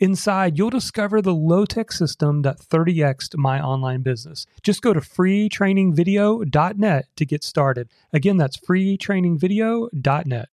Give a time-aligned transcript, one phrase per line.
[0.00, 4.46] Inside, you'll discover the low tech system that 30xed my online business.
[4.62, 7.88] Just go to freetrainingvideo.net to get started.
[8.12, 10.48] Again, that's freetrainingvideo.net.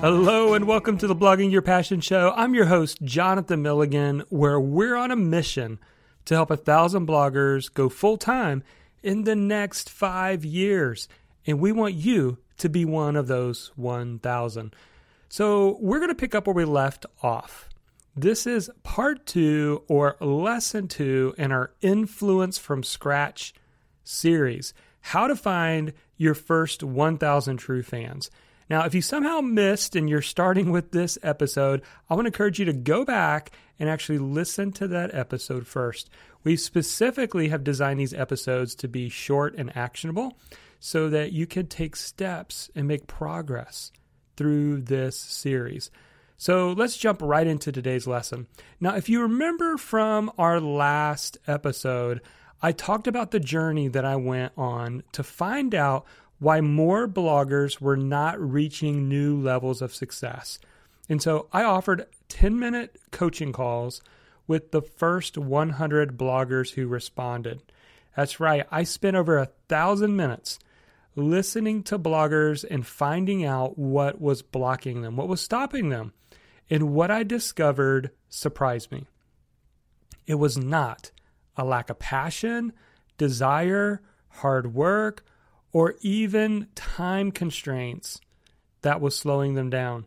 [0.00, 2.32] Hello and welcome to the Blogging Your Passion Show.
[2.34, 5.78] I'm your host, Jonathan Milligan, where we're on a mission
[6.24, 8.64] to help a thousand bloggers go full time
[9.06, 11.08] in the next five years.
[11.46, 14.74] And we want you to be one of those 1,000.
[15.28, 17.68] So we're going to pick up where we left off.
[18.16, 23.54] This is part two or lesson two in our Influence from Scratch
[24.02, 28.28] series how to find your first 1,000 true fans.
[28.68, 32.58] Now, if you somehow missed and you're starting with this episode, I want to encourage
[32.58, 36.10] you to go back and actually listen to that episode first.
[36.42, 40.36] We specifically have designed these episodes to be short and actionable
[40.80, 43.92] so that you can take steps and make progress
[44.36, 45.90] through this series.
[46.36, 48.46] So let's jump right into today's lesson.
[48.80, 52.20] Now, if you remember from our last episode,
[52.60, 56.04] I talked about the journey that I went on to find out
[56.38, 60.58] why more bloggers were not reaching new levels of success.
[61.08, 64.02] And so I offered 10 minute coaching calls
[64.46, 67.62] with the first 100 bloggers who responded.
[68.16, 70.58] That's right, I spent over a thousand minutes
[71.14, 76.12] listening to bloggers and finding out what was blocking them, what was stopping them.
[76.68, 79.06] And what I discovered surprised me.
[80.26, 81.12] It was not
[81.56, 82.72] a lack of passion,
[83.16, 85.24] desire, hard work,
[85.76, 88.18] or even time constraints
[88.80, 90.06] that was slowing them down.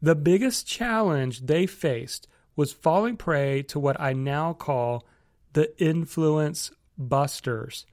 [0.00, 2.26] The biggest challenge they faced
[2.56, 5.04] was falling prey to what I now call
[5.52, 7.84] the influence busters.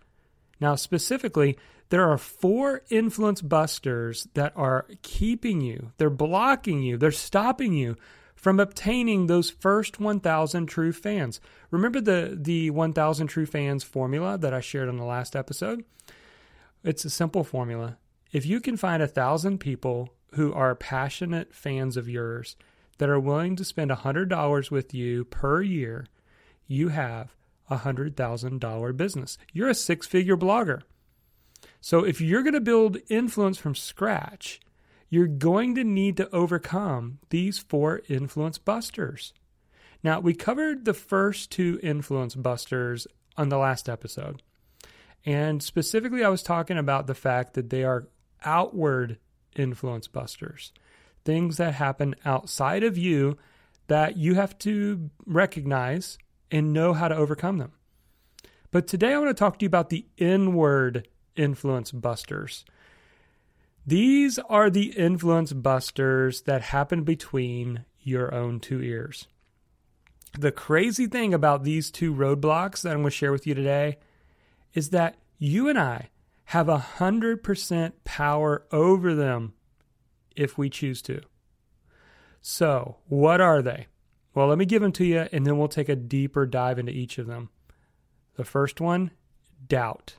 [0.61, 1.57] Now, specifically,
[1.89, 7.97] there are four influence busters that are keeping you, they're blocking you, they're stopping you
[8.35, 11.41] from obtaining those first 1,000 true fans.
[11.71, 15.83] Remember the, the 1,000 true fans formula that I shared on the last episode?
[16.87, 17.97] It's a simple formula.
[18.31, 22.55] If you can find a thousand people who are passionate fans of yours
[22.97, 26.07] that are willing to spend $100 with you per year,
[26.65, 27.35] you have
[27.69, 29.37] a $100,000 business.
[29.51, 30.83] You're a six figure blogger.
[31.81, 34.61] So if you're going to build influence from scratch,
[35.09, 39.33] you're going to need to overcome these four influence busters.
[40.03, 44.41] Now, we covered the first two influence busters on the last episode.
[45.25, 48.07] And specifically, I was talking about the fact that they are
[48.43, 49.17] outward
[49.55, 50.71] influence busters,
[51.25, 53.37] things that happen outside of you
[53.87, 56.17] that you have to recognize
[56.51, 57.71] and know how to overcome them.
[58.71, 62.65] But today, I want to talk to you about the inward influence busters.
[63.85, 69.27] These are the influence busters that happen between your own two ears.
[70.37, 73.97] The crazy thing about these two roadblocks that I'm going to share with you today
[74.77, 76.11] is that you and I
[76.45, 79.53] have a 100% power over them
[80.35, 81.19] if we choose to.
[82.41, 83.87] So, what are they?
[84.35, 86.91] Well, let me give them to you and then we'll take a deeper dive into
[86.91, 87.49] each of them.
[88.35, 89.09] The first one,
[89.67, 90.17] doubt.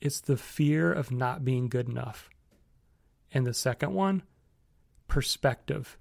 [0.00, 2.30] It's the fear of not being good enough.
[3.30, 4.22] And the second one,
[5.06, 5.98] perspective.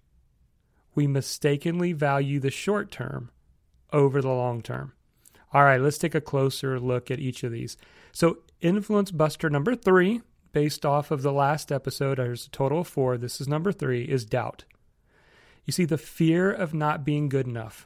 [0.95, 3.31] We mistakenly value the short term
[3.91, 4.93] over the long term.
[5.55, 7.77] All right, let's take a closer look at each of these.
[8.11, 10.21] So, influence buster number three,
[10.51, 13.17] based off of the last episode, there's a total of four.
[13.17, 14.65] This is number three, is doubt.
[15.63, 17.85] You see, the fear of not being good enough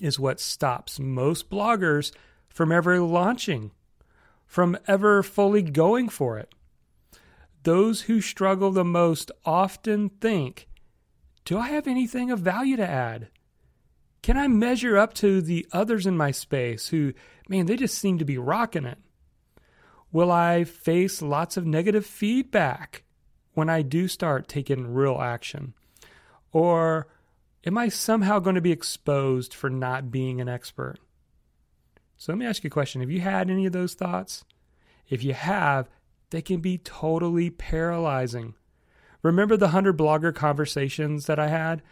[0.00, 2.12] is what stops most bloggers
[2.48, 3.70] from ever launching,
[4.46, 6.54] from ever fully going for it.
[7.64, 10.66] Those who struggle the most often think,
[11.44, 13.28] Do I have anything of value to add?
[14.24, 17.12] Can I measure up to the others in my space who,
[17.46, 18.96] man, they just seem to be rocking it?
[20.12, 23.02] Will I face lots of negative feedback
[23.52, 25.74] when I do start taking real action?
[26.52, 27.06] Or
[27.66, 30.96] am I somehow going to be exposed for not being an expert?
[32.16, 33.02] So let me ask you a question.
[33.02, 34.46] Have you had any of those thoughts?
[35.06, 35.90] If you have,
[36.30, 38.54] they can be totally paralyzing.
[39.22, 41.82] Remember the 100 blogger conversations that I had?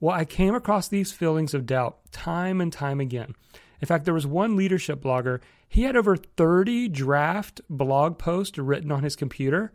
[0.00, 3.34] Well, I came across these feelings of doubt time and time again.
[3.80, 8.90] In fact, there was one leadership blogger, he had over 30 draft blog posts written
[8.90, 9.72] on his computer,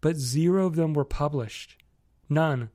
[0.00, 1.76] but zero of them were published.
[2.28, 2.70] None.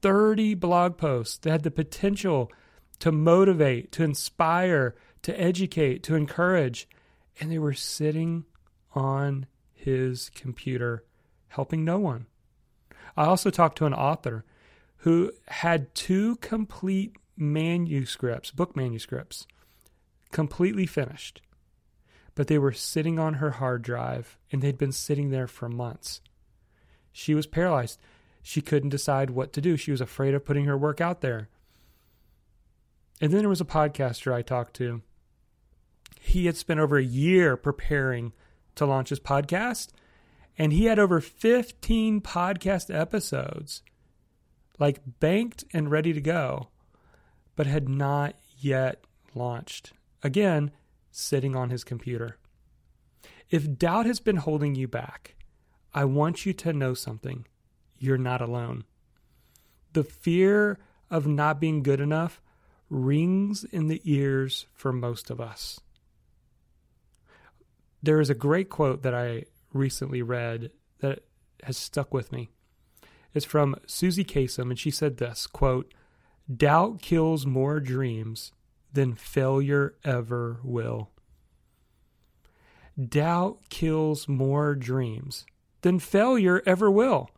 [0.00, 2.50] 30 blog posts that had the potential
[3.00, 6.88] to motivate, to inspire, to educate, to encourage,
[7.38, 8.44] and they were sitting
[8.94, 11.04] on his computer,
[11.48, 12.26] helping no one.
[13.16, 14.44] I also talked to an author
[14.98, 19.46] who had two complete manuscripts, book manuscripts,
[20.32, 21.42] completely finished,
[22.34, 26.20] but they were sitting on her hard drive and they'd been sitting there for months.
[27.12, 27.98] She was paralyzed.
[28.42, 29.76] She couldn't decide what to do.
[29.76, 31.48] She was afraid of putting her work out there.
[33.20, 35.02] And then there was a podcaster I talked to.
[36.20, 38.32] He had spent over a year preparing
[38.74, 39.88] to launch his podcast,
[40.58, 43.82] and he had over 15 podcast episodes,
[44.78, 46.68] like banked and ready to go,
[47.54, 49.92] but had not yet launched.
[50.22, 50.70] Again,
[51.10, 52.36] sitting on his computer.
[53.48, 55.36] If doubt has been holding you back,
[55.94, 57.46] I want you to know something.
[57.98, 58.84] You're not alone.
[59.92, 60.78] The fear
[61.10, 62.42] of not being good enough
[62.90, 65.80] rings in the ears for most of us.
[68.02, 70.70] There is a great quote that I recently read
[71.00, 71.20] that
[71.62, 72.50] has stuck with me.
[73.34, 75.92] It's from Suzy Kassem, and she said this quote,
[76.54, 78.52] Doubt kills more dreams
[78.92, 81.10] than failure ever will.
[82.98, 85.44] Doubt kills more dreams
[85.82, 87.30] than failure ever will.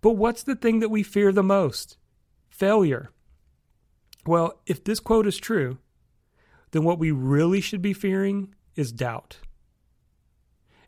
[0.00, 1.96] But what's the thing that we fear the most?
[2.48, 3.10] Failure.
[4.26, 5.78] Well, if this quote is true,
[6.70, 9.38] then what we really should be fearing is doubt.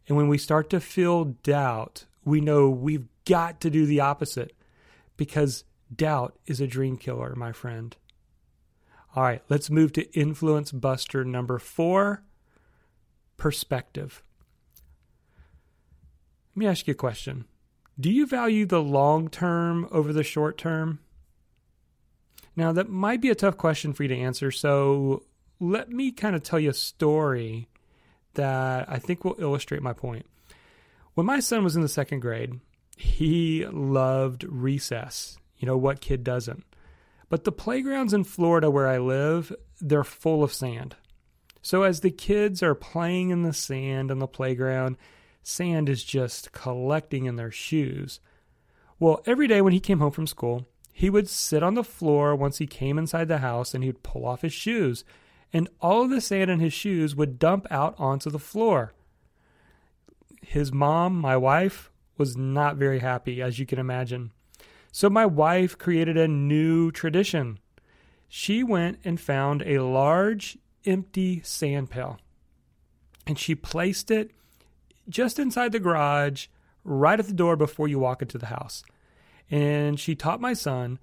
[0.06, 4.56] And when we start to feel doubt, we know we've got to do the opposite
[5.16, 5.64] because
[5.94, 7.96] doubt is a dream killer, my friend.
[9.14, 12.22] All right, let's move to influence buster number four
[13.36, 14.22] perspective.
[16.54, 17.44] Let me ask you a question
[17.98, 21.00] Do you value the long term over the short term?
[22.54, 25.24] Now, that might be a tough question for you to answer, so
[25.60, 27.68] let me kind of tell you a story
[28.34, 30.24] that I think will illustrate my point.
[31.14, 32.60] When my son was in the second grade,
[32.96, 35.38] he loved recess.
[35.58, 36.64] You know, what kid doesn't?
[37.28, 40.96] But the playgrounds in Florida where I live, they're full of sand.
[41.60, 44.96] So as the kids are playing in the sand on the playground,
[45.42, 48.20] sand is just collecting in their shoes.
[48.98, 52.34] Well, every day when he came home from school, he would sit on the floor
[52.34, 55.04] once he came inside the house and he'd pull off his shoes,
[55.52, 58.94] and all of the sand in his shoes would dump out onto the floor.
[60.40, 64.32] His mom, my wife, was not very happy, as you can imagine.
[64.92, 67.58] So my wife created a new tradition.
[68.28, 72.18] She went and found a large empty sand pail
[73.26, 74.30] and she placed it
[75.08, 76.46] just inside the garage,
[76.84, 78.84] right at the door before you walk into the house
[79.50, 80.98] and she taught my son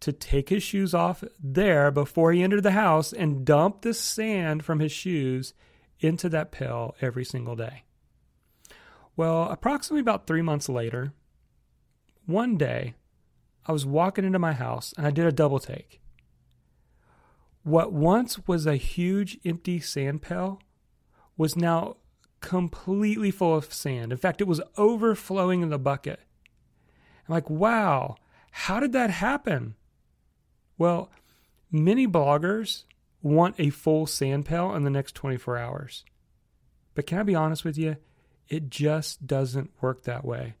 [0.00, 4.64] to take his shoes off there before he entered the house and dump the sand
[4.64, 5.54] from his shoes
[6.00, 7.84] into that pail every single day.
[9.16, 11.12] Well, approximately about three months later,
[12.26, 12.94] one day
[13.66, 16.00] I was walking into my house and I did a double take.
[17.62, 20.60] What once was a huge empty sand pail
[21.36, 21.96] was now
[22.40, 24.12] completely full of sand.
[24.12, 26.20] In fact, it was overflowing in the bucket.
[27.28, 28.16] I'm like, wow,
[28.50, 29.76] how did that happen?
[30.76, 31.10] Well,
[31.70, 32.84] many bloggers
[33.22, 36.04] want a full sand pail in the next 24 hours.
[36.94, 37.96] But can I be honest with you?
[38.52, 40.56] It just doesn't work that way.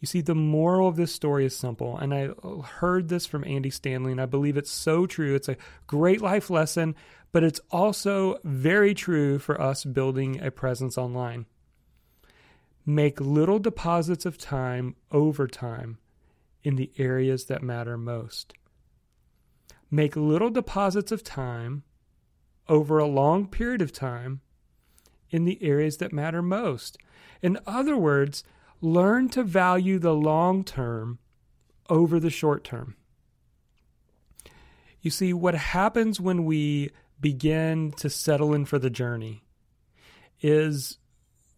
[0.00, 2.30] You see, the moral of this story is simple, and I
[2.78, 5.34] heard this from Andy Stanley, and I believe it's so true.
[5.34, 6.94] It's a great life lesson,
[7.30, 11.44] but it's also very true for us building a presence online.
[12.86, 15.98] Make little deposits of time over time
[16.62, 18.54] in the areas that matter most.
[19.90, 21.82] Make little deposits of time
[22.66, 24.40] over a long period of time
[25.34, 26.96] in the areas that matter most.
[27.42, 28.44] In other words,
[28.80, 31.18] learn to value the long term
[31.90, 32.94] over the short term.
[35.00, 39.42] You see, what happens when we begin to settle in for the journey
[40.40, 40.98] is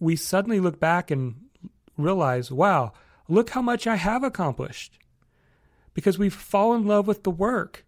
[0.01, 1.35] we suddenly look back and
[1.99, 2.95] realize, wow,
[3.29, 4.99] look how much I have accomplished.
[5.93, 7.85] Because we've fallen in love with the work.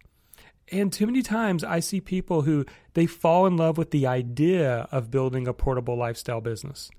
[0.70, 4.88] And too many times I see people who they fall in love with the idea
[4.92, 6.90] of building a portable lifestyle business.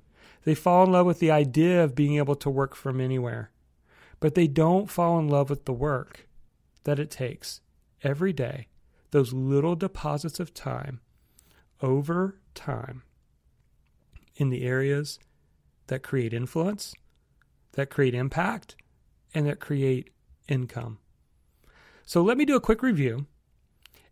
[0.43, 3.51] They fall in love with the idea of being able to work from anywhere,
[4.19, 6.27] but they don't fall in love with the work
[6.83, 7.61] that it takes
[8.03, 8.67] every day,
[9.11, 11.01] those little deposits of time
[11.81, 13.03] over time
[14.35, 15.19] in the areas
[15.87, 16.95] that create influence,
[17.73, 18.75] that create impact,
[19.33, 20.09] and that create
[20.47, 20.99] income.
[22.05, 23.27] So let me do a quick review.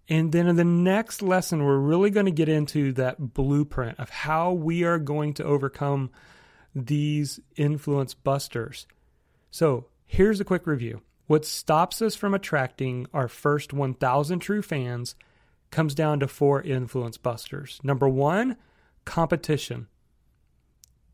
[0.10, 4.10] And then in the next lesson, we're really going to get into that blueprint of
[4.10, 6.12] how we are going to overcome
[6.74, 8.88] these influence busters.
[9.52, 11.02] So here's a quick review.
[11.26, 15.16] What stops us from attracting our first 1,000 true fans
[15.72, 17.80] comes down to four influence busters.
[17.84, 18.56] Number one,
[19.04, 19.88] competition.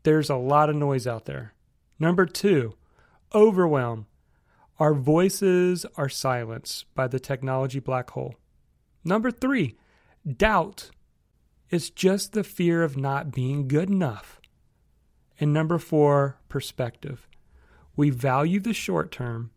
[0.04, 1.54] There's a lot of noise out there.
[1.98, 2.74] Number two,
[3.34, 4.06] overwhelm.
[4.78, 8.34] Our voices are silenced by the technology black hole.
[9.04, 9.76] Number three,
[10.26, 10.90] doubt.
[11.70, 14.40] is just the fear of not being good enough.
[15.40, 17.28] And number four, perspective.
[17.96, 19.50] We value the short term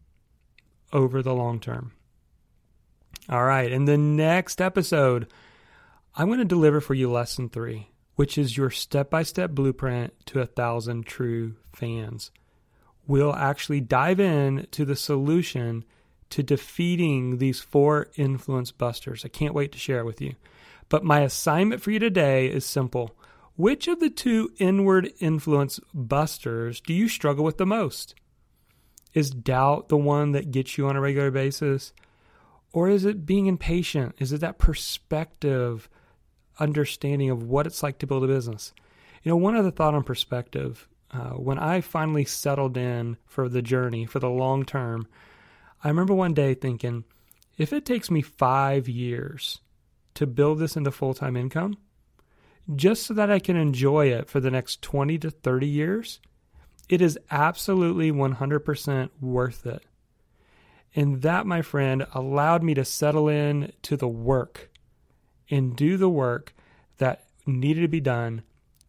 [0.92, 1.92] over the long term.
[3.30, 5.28] All right, in the next episode,
[6.16, 10.14] I'm going to deliver for you lesson three, which is your step by step blueprint
[10.28, 12.32] to a thousand true fans.
[13.06, 15.86] We'll actually dive in to the solution
[16.30, 19.24] to defeating these four influence busters.
[19.24, 20.36] I can't wait to share it with you.
[20.90, 23.16] But my assignment for you today is simple.
[23.56, 28.14] Which of the two inward influence busters do you struggle with the most?
[29.14, 31.92] Is doubt the one that gets you on a regular basis?
[32.72, 34.16] Or is it being impatient?
[34.20, 35.90] Is it that perspective,
[36.60, 38.74] understanding of what it's like to build a business?
[39.24, 40.88] You know, one other thought on perspective.
[41.10, 45.08] Uh, when I finally settled in for the journey, for the long term,
[45.84, 47.04] I remember one day thinking,
[47.58, 49.60] if it takes me five years
[50.16, 51.78] to build this into full time income,
[52.76, 56.20] just so that I can enjoy it for the next 20 to 30 years,
[56.90, 59.84] it is absolutely 100% worth it.
[60.96, 64.70] And that, my friend, allowed me to settle in to the work
[65.50, 66.54] and do the work
[66.98, 68.42] that needed to be done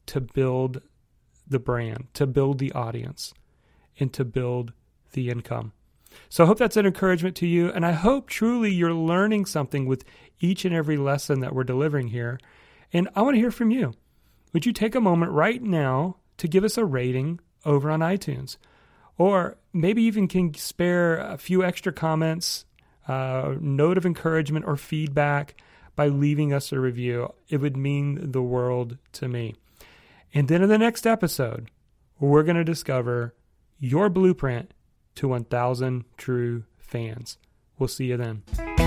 [0.06, 0.82] to build
[1.46, 3.34] the brand, to build the audience,
[3.98, 4.72] and to build
[5.12, 5.72] the income.
[6.28, 7.70] So I hope that's an encouragement to you.
[7.70, 10.04] And I hope truly you're learning something with
[10.40, 12.38] each and every lesson that we're delivering here.
[12.92, 13.94] And I want to hear from you.
[14.52, 18.56] Would you take a moment right now to give us a rating over on iTunes?
[19.16, 22.64] Or maybe even can spare a few extra comments,
[23.06, 25.60] uh, note of encouragement or feedback
[25.96, 27.34] by leaving us a review.
[27.48, 29.56] It would mean the world to me.
[30.32, 31.70] And then in the next episode,
[32.20, 33.34] we're going to discover
[33.78, 34.72] your blueprint
[35.18, 37.38] to 1,000 true fans.
[37.76, 38.77] We'll see you then.